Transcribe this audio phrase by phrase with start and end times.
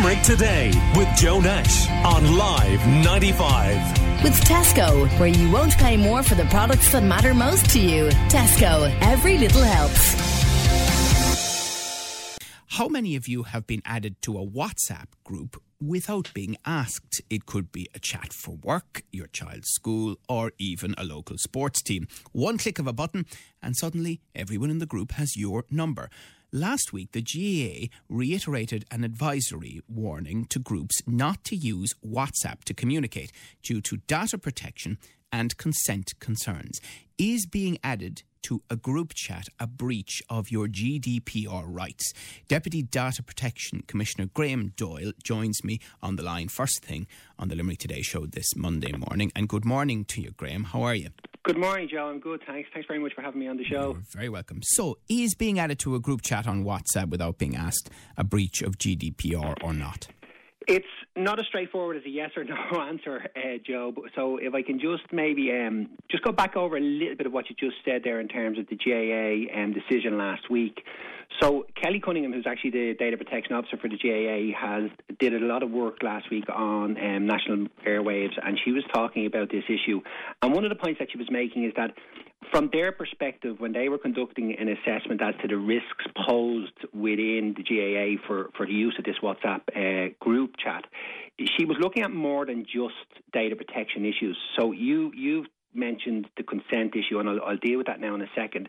[0.00, 4.22] Limerick Today with Joe Nash on Live 95.
[4.22, 8.08] With Tesco, where you won't pay more for the products that matter most to you.
[8.30, 10.14] Tesco, every little helps.
[12.68, 17.20] How many of you have been added to a WhatsApp group without being asked?
[17.28, 21.82] It could be a chat for work, your child's school, or even a local sports
[21.82, 22.08] team.
[22.32, 23.26] One click of a button,
[23.62, 26.08] and suddenly everyone in the group has your number.
[26.52, 32.74] Last week, the GAA reiterated an advisory warning to groups not to use WhatsApp to
[32.74, 33.30] communicate
[33.62, 34.98] due to data protection
[35.30, 36.80] and consent concerns.
[37.18, 42.12] Is being added to a group chat a breach of your GDPR rights?
[42.48, 47.06] Deputy Data Protection Commissioner Graham Doyle joins me on the line first thing
[47.38, 49.30] on the Limerick Today show this Monday morning.
[49.36, 50.64] And good morning to you, Graham.
[50.64, 51.10] How are you?
[51.42, 52.08] Good morning, Joe.
[52.08, 52.42] I'm good.
[52.46, 52.68] Thanks.
[52.74, 53.92] Thanks very much for having me on the show.
[53.94, 54.60] You're very welcome.
[54.62, 58.60] So, is being added to a group chat on WhatsApp without being asked a breach
[58.60, 60.08] of GDPR or not?
[60.70, 63.92] It's not as straightforward as a yes or no answer, uh, Joe.
[64.14, 67.32] So if I can just maybe um, just go back over a little bit of
[67.32, 70.80] what you just said there in terms of the GAA um, decision last week.
[71.40, 75.44] So Kelly Cunningham, who's actually the data protection officer for the GAA, has did a
[75.44, 79.64] lot of work last week on um, national airwaves, and she was talking about this
[79.66, 80.00] issue.
[80.40, 81.94] And one of the points that she was making is that
[82.50, 87.54] from their perspective, when they were conducting an assessment as to the risks posed within
[87.56, 90.84] the GAA for, for the use of this WhatsApp uh, group chat,
[91.56, 92.94] she was looking at more than just
[93.32, 94.36] data protection issues.
[94.58, 98.22] So you you've mentioned the consent issue, and I'll, I'll, deal with that now in
[98.22, 98.68] a second.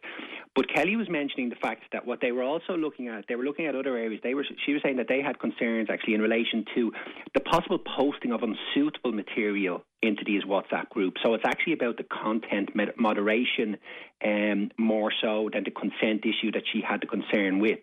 [0.56, 3.44] But Kelly was mentioning the fact that what they were also looking at, they were
[3.44, 4.22] looking at other areas.
[4.23, 6.91] They were, she was saying that they had concerns actually in relation to
[7.33, 11.21] the possible posting of unsuitable material into these WhatsApp groups.
[11.23, 13.77] So it's actually about the content moderation
[14.25, 17.80] um, more so than the consent issue that she had the concern with.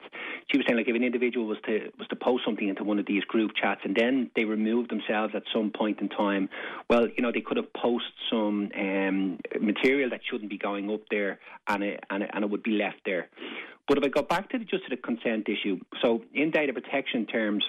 [0.51, 2.99] She was saying like if an individual was to was to post something into one
[2.99, 6.49] of these group chats and then they removed themselves at some point in time,
[6.91, 11.03] well, you know, they could have posted some um, material that shouldn't be going up
[11.11, 13.29] there and it, and it, and it would be left there.
[13.87, 16.73] But if I go back to the, just to the consent issue, so in data
[16.73, 17.65] protection terms,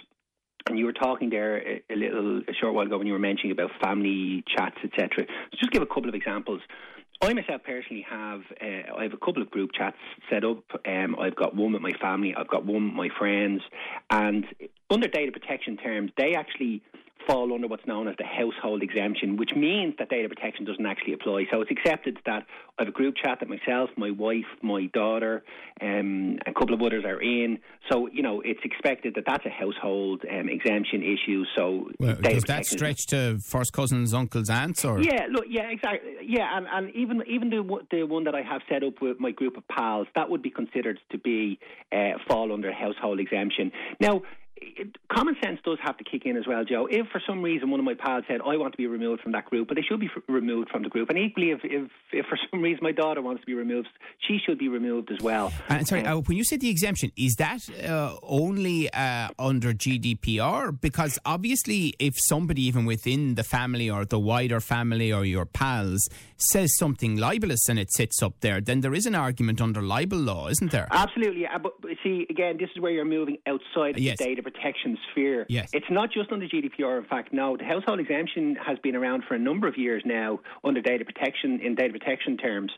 [0.67, 1.57] and you were talking there
[1.89, 5.25] a, little a short while ago when you were mentioning about family chats, etc.
[5.27, 6.61] So just give a couple of examples.
[7.21, 9.97] I myself personally have uh, I have a couple of group chats
[10.29, 10.63] set up.
[10.87, 13.61] Um, I've got one with my family, I've got one with my friends,
[14.09, 14.45] and
[14.89, 16.81] under data protection terms, they actually
[17.27, 21.13] fall under what's known as the household exemption, which means that data protection doesn't actually
[21.13, 21.45] apply.
[21.51, 22.45] So it's accepted that
[22.77, 25.43] I have a group chat that myself, my wife, my daughter,
[25.81, 27.59] um, a couple of others are in.
[27.91, 31.43] So you know it's expected that that's a household um, exemption issue.
[31.57, 36.11] So well, does that stretch to first cousins, uncles, aunts, or yeah, look, yeah, exactly,
[36.23, 39.31] yeah, and, and even even the the one that I have set up with my
[39.31, 41.59] group of pals, that would be considered to be
[41.91, 43.71] uh, fall under household exemption.
[43.99, 44.21] Now
[44.61, 46.87] it, common sense does have to kick in as well, Joe.
[46.89, 49.31] If for some reason one of my pals said, I want to be removed from
[49.33, 51.09] that group, but they should be f- removed from the group.
[51.09, 53.87] And equally, if, if, if, for some reason my daughter wants to be removed,
[54.27, 55.51] she should be removed as well.
[55.67, 60.79] And sorry, uh, when you say the exemption, is that uh, only uh, under GDPR?
[60.79, 66.07] Because obviously, if somebody even within the family or the wider family or your pals
[66.37, 70.19] says something libelous and it sits up there, then there is an argument under libel
[70.19, 70.87] law, isn't there?
[70.91, 71.45] Absolutely.
[71.61, 74.17] But see, again, this is where you're moving outside of yes.
[74.17, 75.45] the data protection sphere.
[75.49, 75.69] Yes.
[75.73, 76.99] It's not just under GDPR.
[76.99, 80.39] In fact, no, the household exemption has been around for a number of years now
[80.63, 82.71] under data protection in data protection terms.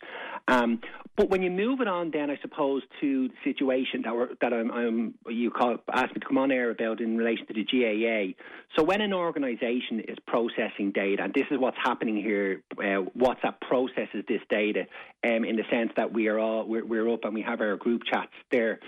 [0.47, 0.81] Um,
[1.17, 4.53] but when you move it on, then I suppose to the situation that, we're, that
[4.53, 7.63] I'm, I'm, you call, asked me to come on air about in relation to the
[7.63, 8.33] GAA.
[8.75, 13.59] So when an organisation is processing data, and this is what's happening here, uh, WhatsApp
[13.61, 14.85] processes this data
[15.23, 17.75] um, in the sense that we are all we're, we're up and we have our
[17.75, 18.79] group chats there.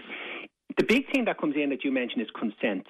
[0.78, 2.88] The big thing that comes in that you mentioned is consent.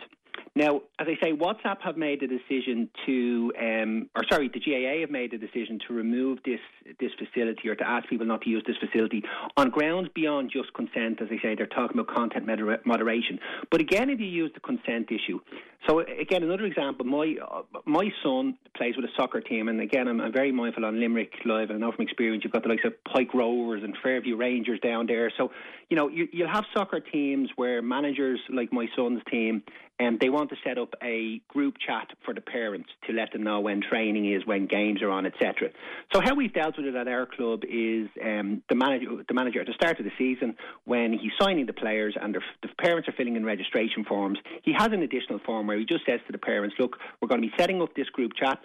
[0.55, 5.01] Now, as I say, WhatsApp have made a decision to, um, or sorry, the GAA
[5.01, 6.59] have made a decision to remove this
[6.99, 9.23] this facility or to ask people not to use this facility
[9.57, 11.21] on grounds beyond just consent.
[11.21, 12.45] As I say, they're talking about content
[12.85, 13.39] moderation.
[13.71, 15.39] But again, if you use the consent issue,
[15.87, 20.07] so again, another example, my uh, my son plays with a soccer team, and again,
[20.07, 22.69] I'm, I'm, very mindful on Limerick Live, and I know from experience, you've got the
[22.69, 25.31] likes of Pike Rovers and Fairview Rangers down there.
[25.37, 25.51] So,
[25.89, 29.63] you know, you, you'll have soccer teams where managers like my son's team
[30.03, 33.43] and they want to set up a group chat for the parents to let them
[33.43, 35.69] know when training is, when games are on, etc.
[36.13, 39.61] So how we've dealt with it at our club is um, the manager, the manager
[39.61, 43.13] at the start of the season, when he's signing the players and the parents are
[43.13, 46.37] filling in registration forms, he has an additional form where he just says to the
[46.37, 48.59] parents, "Look, we're going to be setting up this group chat."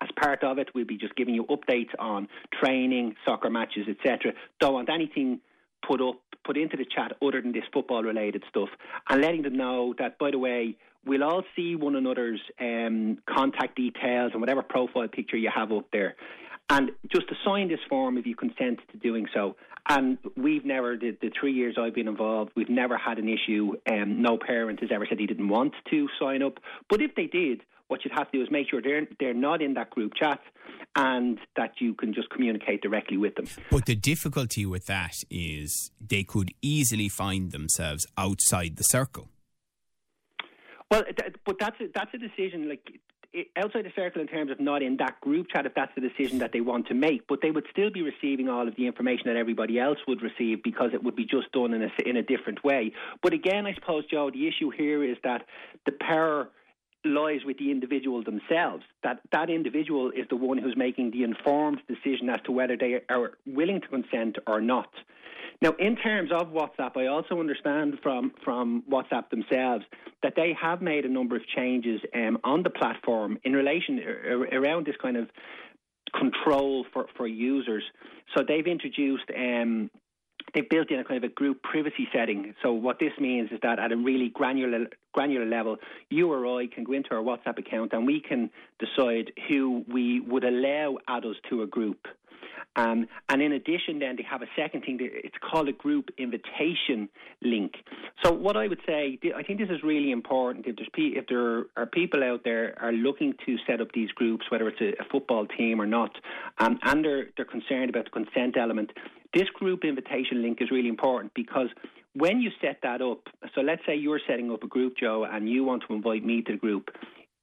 [0.00, 2.28] As part of it, we'll be just giving you updates on
[2.62, 4.32] training, soccer matches, etc.
[4.60, 5.40] Don't want anything
[5.86, 8.68] put up, put into the chat other than this football related stuff,
[9.08, 13.76] and letting them know that, by the way, we'll all see one another's um, contact
[13.76, 16.16] details and whatever profile picture you have up there.
[16.70, 19.56] And just to sign this form if you consent to doing so.
[19.88, 23.72] And we've never, the, the three years I've been involved, we've never had an issue.
[23.90, 26.58] Um, no parent has ever said he didn't want to sign up.
[26.90, 29.60] But if they did, what you'd have to do is make sure they're they're not
[29.60, 30.40] in that group chat
[30.96, 33.46] and that you can just communicate directly with them.
[33.70, 39.28] But the difficulty with that is they could easily find themselves outside the circle.
[40.90, 41.02] Well,
[41.44, 43.00] but that's a, that's a decision like
[43.56, 46.38] outside the circle in terms of not in that group chat if that's the decision
[46.38, 49.24] that they want to make, but they would still be receiving all of the information
[49.26, 52.22] that everybody else would receive because it would be just done in a, in a
[52.22, 52.92] different way.
[53.22, 55.44] But again, I suppose, Joe, the issue here is that
[55.84, 56.48] the power
[57.04, 58.84] lies with the individual themselves.
[59.02, 63.00] That that individual is the one who's making the informed decision as to whether they
[63.08, 64.90] are willing to consent or not.
[65.60, 69.84] Now, in terms of WhatsApp, I also understand from from WhatsApp themselves
[70.22, 74.00] that they have made a number of changes um, on the platform in relation
[74.52, 75.28] around this kind of
[76.16, 77.82] control for, for users.
[78.36, 79.90] So they've introduced um,
[80.54, 82.54] they built in a kind of a group privacy setting.
[82.62, 85.76] So what this means is that at a really granular granular level,
[86.10, 90.20] you or I can go into our WhatsApp account and we can decide who we
[90.20, 92.06] would allow add us to a group.
[92.76, 94.98] Um, and in addition, then they have a second thing.
[95.00, 97.08] It's called a group invitation
[97.42, 97.72] link.
[98.22, 100.66] So what I would say, I think this is really important.
[100.66, 104.44] If there's if there are people out there are looking to set up these groups,
[104.50, 106.12] whether it's a, a football team or not,
[106.58, 108.92] um, and they're they're concerned about the consent element,
[109.38, 111.68] this group invitation link is really important because
[112.14, 113.20] when you set that up,
[113.54, 116.42] so let's say you're setting up a group, Joe, and you want to invite me
[116.42, 116.88] to the group.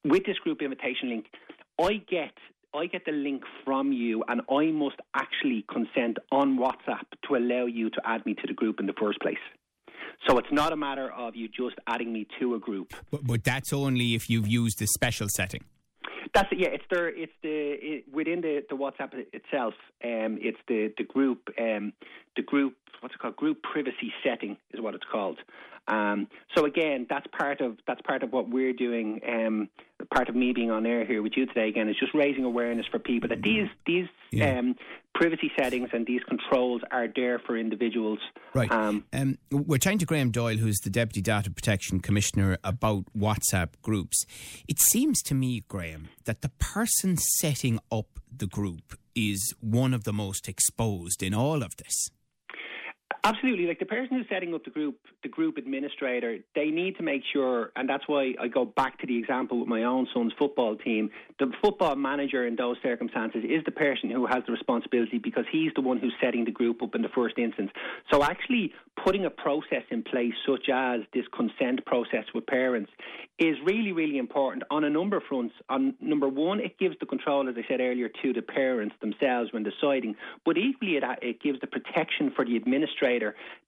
[0.03, 1.25] With this group invitation link,
[1.81, 2.33] I get
[2.73, 7.67] I get the link from you, and I must actually consent on WhatsApp to allow
[7.67, 9.37] you to add me to the group in the first place.
[10.27, 12.93] So it's not a matter of you just adding me to a group.
[13.11, 15.63] But, but that's only if you've used the special setting.
[16.33, 16.69] That's it, yeah.
[16.69, 19.73] It's the it's the it, within the, the WhatsApp itself.
[20.03, 21.93] Um, it's the the group um,
[22.35, 25.39] the group what's it called group privacy setting is what it's called.
[25.87, 29.21] Um, so again, that's part of that's part of what we're doing.
[29.27, 29.69] Um,
[30.13, 32.85] part of me being on air here with you today again is just raising awareness
[32.91, 34.59] for people that these these yeah.
[34.59, 34.75] um,
[35.13, 38.19] privacy settings and these controls are there for individuals.
[38.53, 38.71] Right.
[38.71, 43.69] Um, um, we're chatting to Graham Doyle, who's the Deputy Data Protection Commissioner, about WhatsApp
[43.81, 44.25] groups.
[44.67, 50.03] It seems to me, Graham, that the person setting up the group is one of
[50.03, 52.09] the most exposed in all of this.
[53.25, 53.65] Absolutely.
[53.65, 57.23] Like the person who's setting up the group, the group administrator, they need to make
[57.33, 60.75] sure, and that's why I go back to the example with my own son's football
[60.75, 61.09] team.
[61.39, 65.71] The football manager in those circumstances is the person who has the responsibility because he's
[65.73, 67.71] the one who's setting the group up in the first instance.
[68.13, 68.73] So actually
[69.03, 72.91] putting a process in place, such as this consent process with parents,
[73.39, 75.55] is really, really important on a number of fronts.
[75.67, 79.51] On number one, it gives the control, as I said earlier, to the parents themselves
[79.51, 83.14] when deciding, but equally it, it gives the protection for the administrator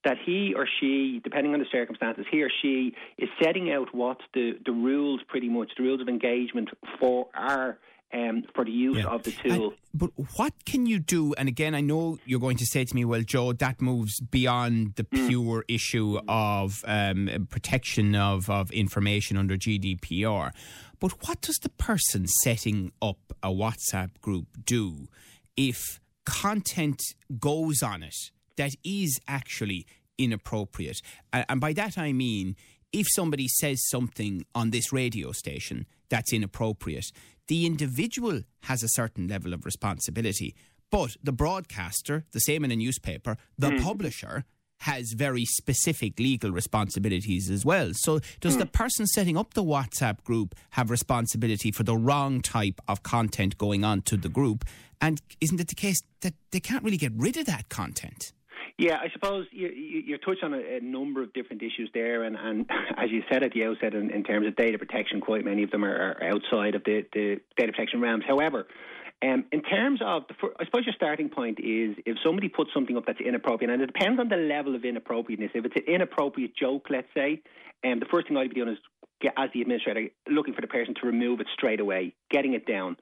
[0.04, 4.18] that he or she, depending on the circumstances, he or she is setting out what
[4.34, 6.68] the, the rules, pretty much, the rules of engagement
[7.00, 7.78] for our
[8.12, 9.06] um, for the use yeah.
[9.06, 9.64] of the tool.
[9.68, 11.34] And, but what can you do?
[11.34, 14.94] And again, I know you're going to say to me, well, Joe, that moves beyond
[14.94, 15.28] the mm.
[15.28, 20.52] pure issue of um, protection of, of information under GDPR.
[21.00, 25.08] But what does the person setting up a WhatsApp group do
[25.56, 27.00] if content
[27.38, 28.14] goes on it
[28.58, 29.86] that is actually
[30.18, 31.00] inappropriate.
[31.32, 32.56] And by that I mean,
[32.92, 37.06] if somebody says something on this radio station that's inappropriate,
[37.46, 40.54] the individual has a certain level of responsibility.
[40.90, 43.82] But the broadcaster, the same in a newspaper, the mm.
[43.82, 44.44] publisher,
[44.82, 47.90] has very specific legal responsibilities as well.
[47.94, 48.60] So, does mm.
[48.60, 53.58] the person setting up the WhatsApp group have responsibility for the wrong type of content
[53.58, 54.64] going on to the group?
[55.00, 58.32] And isn't it the case that they can't really get rid of that content?
[58.76, 62.36] Yeah, I suppose you, you, touched on a, a, number of different issues there, and,
[62.36, 65.62] and as you said at the outset, in, in terms of data protection, quite many
[65.62, 68.24] of them are, are outside of the, the data protection realms.
[68.26, 68.66] However,
[69.22, 72.96] um, in terms of, the, I suppose your starting point is if somebody puts something
[72.96, 75.50] up that's inappropriate, and it depends on the level of inappropriateness.
[75.54, 77.42] If it's an inappropriate joke, let's say,
[77.84, 78.78] um, the first thing I'd be doing is
[79.20, 82.66] get, as the administrator, looking for the person to remove it straight away, getting it
[82.66, 82.96] down.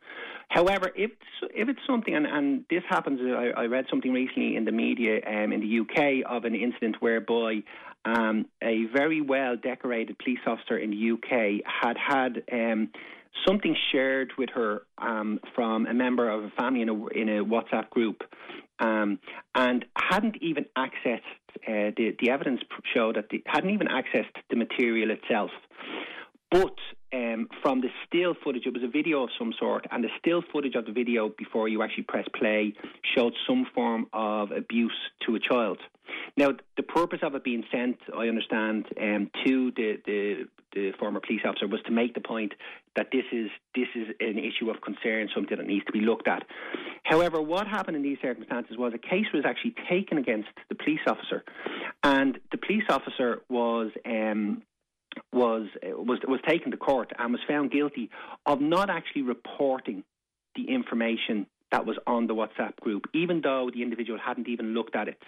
[0.49, 1.11] However, if
[1.54, 5.20] if it's something, and, and this happens, I, I read something recently in the media
[5.26, 7.62] um, in the UK of an incident whereby
[8.04, 12.90] um, a very well decorated police officer in the UK had had um,
[13.47, 17.45] something shared with her um, from a member of a family in a, in a
[17.45, 18.23] WhatsApp group
[18.81, 19.19] um,
[19.55, 21.21] and hadn't even accessed
[21.66, 22.61] uh, the, the evidence
[22.95, 25.50] showed that they hadn't even accessed the material itself.
[26.50, 26.76] But
[27.12, 30.43] um, from the still footage, it was a video of some sort, and the still
[30.52, 32.75] footage of the video before you actually press play
[33.16, 35.78] showed some form of abuse to a child.
[36.37, 41.21] Now, the purpose of it being sent, I understand, um, to the, the, the former
[41.21, 42.52] police officer was to make the point
[42.96, 46.28] that this is this is an issue of concern, something that needs to be looked
[46.28, 46.44] at.
[47.04, 51.00] However, what happened in these circumstances was a case was actually taken against the police
[51.06, 51.44] officer,
[52.02, 53.90] and the police officer was.
[54.04, 54.62] Um,
[55.32, 58.10] was was was taken to court and was found guilty
[58.44, 60.04] of not actually reporting
[60.54, 64.94] the information that was on the WhatsApp group, even though the individual hadn't even looked
[64.94, 65.22] at it.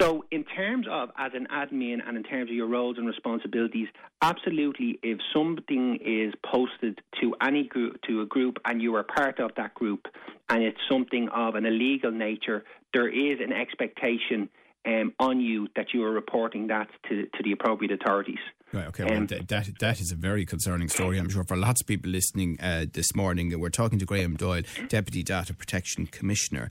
[0.00, 3.88] So, in terms of as an admin and in terms of your roles and responsibilities,
[4.22, 9.40] absolutely, if something is posted to any group, to a group, and you are part
[9.40, 10.06] of that group,
[10.48, 12.64] and it's something of an illegal nature,
[12.94, 14.48] there is an expectation
[14.86, 18.38] um, on you that you are reporting that to, to the appropriate authorities.
[18.72, 21.80] Right, okay, well, um, that, that is a very concerning story, I'm sure, for lots
[21.80, 23.58] of people listening uh, this morning.
[23.60, 26.70] We're talking to Graham Doyle, Deputy Data Protection Commissioner.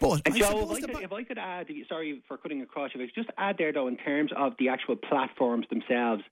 [0.00, 3.02] But and Joe, if I, could, if I, could, add, sorry for cutting across you,
[3.02, 6.22] if I could just add there though, in terms of the actual platforms themselves,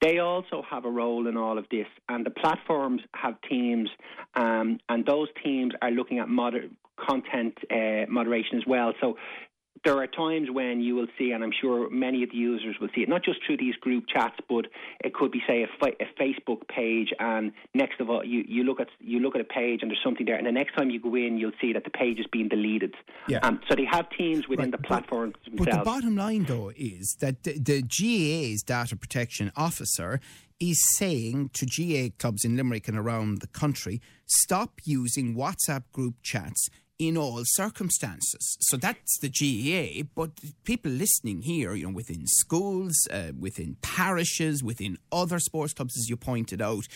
[0.00, 3.90] they also have a role in all of this, and the platforms have teams,
[4.34, 8.92] um, and those teams are looking at moder- content uh, moderation as well.
[9.00, 9.16] So
[9.84, 12.88] there are times when you will see, and I'm sure many of the users will
[12.94, 14.66] see it, not just through these group chats, but
[15.04, 18.80] it could be, say, a, a Facebook page, and next of all, you, you look
[18.80, 21.00] at you look at a page and there's something there, and the next time you
[21.00, 22.94] go in, you'll see that the page is being deleted.
[23.28, 23.38] Yeah.
[23.38, 24.80] Um, so they have teams within right.
[24.80, 25.70] the platform but, themselves.
[25.70, 30.20] But the bottom line, though, is that the, the GAA's data protection officer
[30.60, 36.16] is saying to GAA clubs in Limerick and around the country, stop using WhatsApp group
[36.22, 38.56] chats in all circumstances.
[38.60, 40.02] So that's the GAA.
[40.14, 40.30] but
[40.64, 46.08] people listening here, you know, within schools, uh, within parishes, within other sports clubs, as
[46.08, 46.86] you pointed out,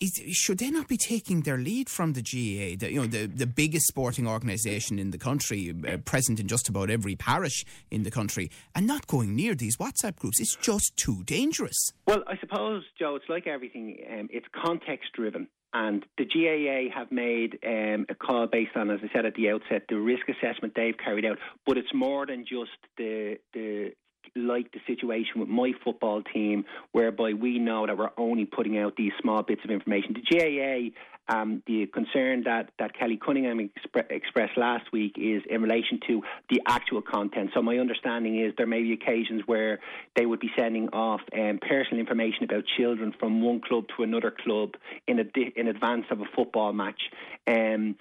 [0.00, 3.26] is, should they not be taking their lead from the GAA, the, you know, the,
[3.26, 8.02] the biggest sporting organisation in the country, uh, present in just about every parish in
[8.02, 10.40] the country, and not going near these WhatsApp groups?
[10.40, 11.92] It's just too dangerous.
[12.06, 13.98] Well, I suppose, Joe, it's like everything.
[14.10, 15.48] Um, it's context driven.
[15.72, 19.50] And the GAA have made um, a call based on, as I said at the
[19.50, 21.38] outset, the risk assessment they've carried out.
[21.66, 23.92] But it's more than just the the
[24.34, 28.96] like the situation with my football team, whereby we know that we're only putting out
[28.96, 30.14] these small bits of information.
[30.14, 30.94] The GAA
[31.28, 36.22] um, the concern that, that Kelly Cunningham expre- expressed last week is in relation to
[36.50, 37.50] the actual content.
[37.54, 39.80] So my understanding is there may be occasions where
[40.14, 44.30] they would be sending off um, personal information about children from one club to another
[44.30, 44.74] club
[45.06, 47.00] in, di- in advance of a football match.
[47.46, 47.96] Um,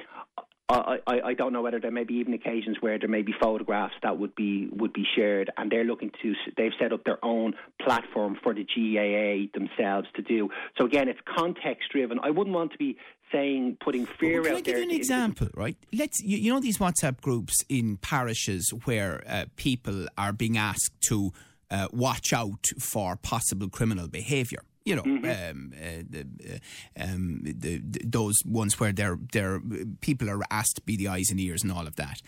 [0.68, 3.34] I, I, I, don't know whether there may be even occasions where there may be
[3.40, 7.24] photographs that would be would be shared, and they're looking to they've set up their
[7.24, 10.50] own platform for the GAA themselves to do.
[10.78, 12.20] So again, it's context driven.
[12.24, 12.98] I wouldn't want to be
[13.32, 14.74] saying putting fear well, out there.
[14.74, 15.78] Can I give you an example, right?
[15.94, 20.94] Let's you, you, know these WhatsApp groups in parishes where uh, people are being asked
[21.10, 21.32] to
[21.70, 25.26] uh, watch out for possible criminal behaviour you know, mm-hmm.
[25.26, 29.60] um, uh, the, uh, um, the, the, those ones where they're, they're,
[30.00, 32.22] people are asked to be the eyes and ears and all of that.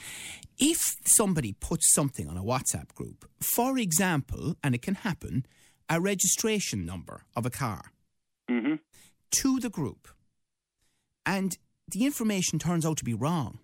[0.57, 5.45] If somebody puts something on a WhatsApp group, for example, and it can happen,
[5.87, 7.91] a registration number of a car
[8.49, 8.75] mm-hmm.
[9.31, 10.07] to the group,
[11.25, 11.57] and
[11.91, 13.59] the information turns out to be wrong,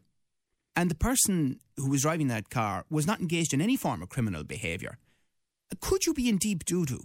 [0.76, 4.10] and the person who was driving that car was not engaged in any form of
[4.10, 4.98] criminal behaviour,
[5.82, 7.04] could you be in deep doo doo?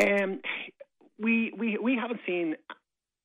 [0.00, 0.40] Um,
[1.18, 2.56] we, we, we haven't seen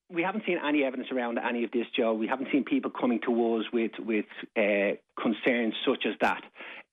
[0.09, 2.13] we haven't seen any evidence around any of this, Joe.
[2.13, 4.25] We haven't seen people coming to us with with
[4.57, 6.41] uh, concerns such as that.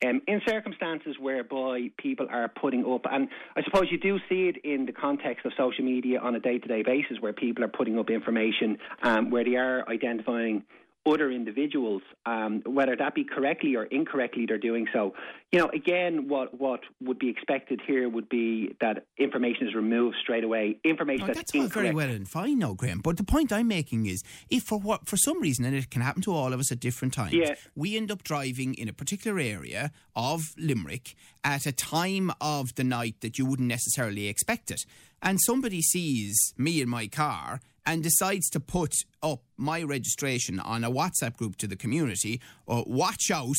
[0.05, 4.57] Um, in circumstances whereby people are putting up, and I suppose you do see it
[4.65, 7.69] in the context of social media on a day to day basis, where people are
[7.69, 10.65] putting up information um, where they are identifying
[11.07, 15.15] other individuals, um, whether that be correctly or incorrectly, they're doing so.
[15.53, 20.17] You know, again, what what would be expected here would be that information is removed
[20.23, 20.79] straight away.
[20.83, 23.01] Information that's, that's all very well and fine, no, Graham.
[23.01, 26.03] But the point I'm making is, if for what for some reason, and it can
[26.03, 27.55] happen to all of us at different times, yeah.
[27.75, 32.85] we end up driving in a particular area of Limerick at a time of the
[32.85, 34.87] night that you wouldn't necessarily expect it,
[35.23, 40.85] and somebody sees me in my car and decides to put up my registration on
[40.85, 43.57] a WhatsApp group to the community, or watch out,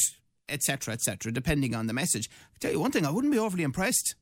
[0.50, 2.30] etc., etc., depending on the message.
[2.54, 4.16] I tell you one thing, I wouldn't be overly impressed.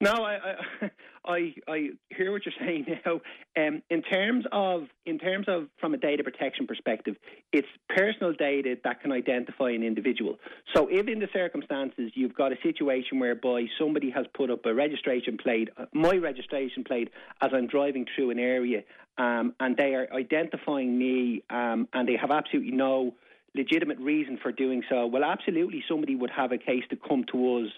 [0.00, 0.36] No, I,
[0.82, 0.90] I,
[1.26, 3.20] I, I hear what you're saying now.
[3.56, 7.16] Um, in terms of in terms of from a data protection perspective,
[7.52, 10.38] it's personal data that can identify an individual.
[10.74, 14.74] So if in the circumstances you've got a situation whereby somebody has put up a
[14.74, 18.82] registration plate, uh, my registration plate, as I'm driving through an area,
[19.18, 23.14] um, and they are identifying me, um, and they have absolutely no
[23.54, 27.58] legitimate reason for doing so, well, absolutely somebody would have a case to come to
[27.58, 27.70] us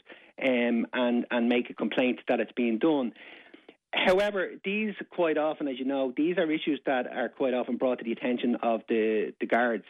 [0.44, 3.12] um, and and make a complaint that it's being done.
[3.92, 7.98] However, these quite often, as you know, these are issues that are quite often brought
[7.98, 9.84] to the attention of the, the guards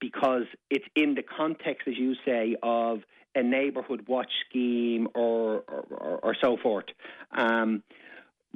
[0.00, 3.00] because it's in the context, as you say, of
[3.34, 6.86] a neighbourhood watch scheme or or, or, or so forth.
[7.32, 7.82] Um,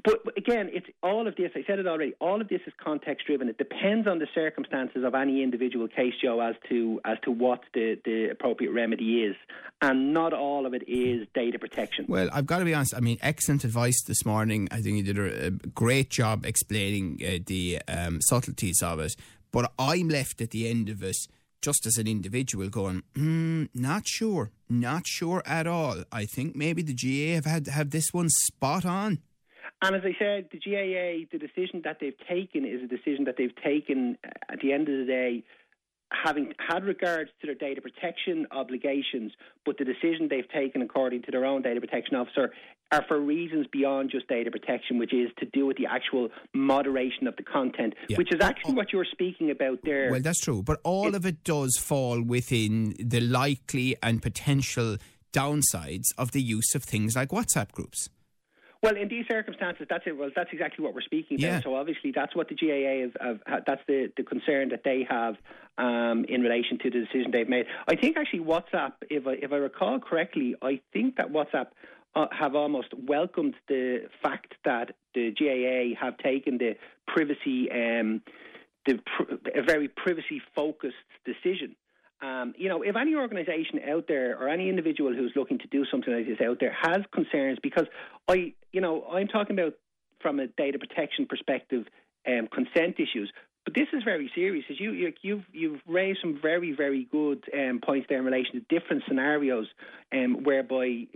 [0.03, 1.53] but again, it's all of this.
[1.55, 2.15] I said it already.
[2.21, 3.49] All of this is context driven.
[3.49, 7.61] It depends on the circumstances of any individual case, Joe, as to as to what
[7.75, 9.37] the, the appropriate remedy is,
[9.81, 12.07] and not all of it is data protection.
[12.09, 12.95] Well, I've got to be honest.
[12.95, 14.69] I mean, excellent advice this morning.
[14.71, 19.15] I think you did a, great job explaining uh, the um, subtleties of it.
[19.53, 21.17] But I'm left at the end of it
[21.63, 26.03] just as an individual going, mm, not sure, not sure at all.
[26.13, 29.21] I think maybe the GAA have had have this one spot on.
[29.85, 33.35] And as I said, the GAA, the decision that they've taken is a decision that
[33.37, 35.45] they've taken uh, at the end of the day,
[36.11, 39.33] having had regards to their data protection obligations,
[39.67, 42.51] but the decision they've taken according to their own data protection officer
[42.93, 47.27] are for reasons beyond just data protection, which is to do with the actual moderation
[47.27, 48.17] of the content, yeah.
[48.17, 50.11] which is actually what you're speaking about there.
[50.11, 54.97] Well, that's true, but all it, of it does fall within the likely and potential
[55.35, 58.09] downsides of the use of things like WhatsApp groups.
[58.85, 60.15] Well, in these circumstances, that's it.
[60.15, 61.55] Well, that's exactly what we're speaking about.
[61.55, 61.61] Yeah.
[61.63, 63.41] So obviously, that's what the GAA have.
[63.47, 65.37] have that's the, the concern that they have
[65.79, 67.65] um, in relation to the decision they've made.
[67.89, 71.69] I think actually WhatsApp, if I, if I recall correctly, I think that WhatsApp
[72.15, 76.77] uh, have almost welcomed the fact that the GAA have taken the
[77.07, 78.21] privacy, um,
[78.85, 81.75] the pr- a very privacy focused decision.
[82.25, 85.85] Um, you know, if any organisation out there or any individual who's looking to do
[85.91, 87.87] something like this out there has concerns, because
[88.29, 89.75] I, you know, I'm talking about
[90.23, 91.85] from a data protection perspective,
[92.27, 93.31] um, consent issues.
[93.65, 94.65] But this is very serious.
[94.71, 98.25] As you, you have you've, you've raised some very very good um, points there in
[98.25, 99.67] relation to different scenarios,
[100.13, 101.07] um, whereby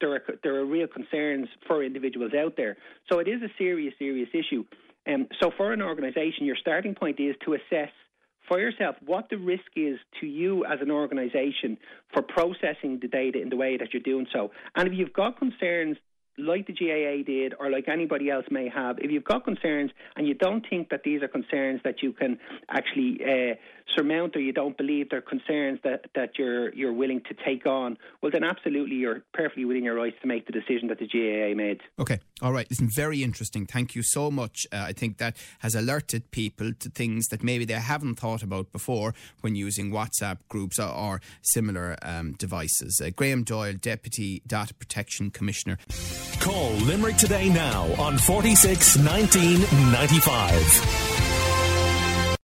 [0.00, 2.76] there are there are real concerns for individuals out there.
[3.10, 4.64] So it is a serious serious issue.
[5.06, 7.90] Um, so for an organisation, your starting point is to assess
[8.48, 11.78] for yourself what the risk is to you as an organisation
[12.12, 14.50] for processing the data in the way that you're doing so.
[14.74, 15.96] And if you've got concerns
[16.38, 20.26] like the GAA did, or like anybody else may have, if you've got concerns and
[20.26, 23.54] you don't think that these are concerns that you can actually uh,
[23.96, 27.96] surmount, or you don't believe they're concerns that, that you're you're willing to take on,
[28.22, 31.54] well, then absolutely you're perfectly within your rights to make the decision that the GAA
[31.56, 31.80] made.
[31.98, 32.66] Okay, all right.
[32.68, 33.66] Listen, very interesting.
[33.66, 34.66] Thank you so much.
[34.72, 38.72] Uh, I think that has alerted people to things that maybe they haven't thought about
[38.72, 43.00] before when using WhatsApp groups or, or similar um, devices.
[43.02, 45.78] Uh, Graham Doyle, Deputy Data Protection Commissioner.
[46.40, 51.15] Call Limerick today now on 46 1995.